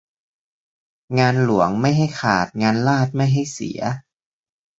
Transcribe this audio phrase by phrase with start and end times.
[1.19, 3.81] งานหลวงไม่ให้ขาด งานราษฎร์ไม่ให้เสีย